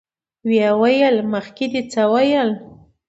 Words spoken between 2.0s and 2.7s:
ويل؟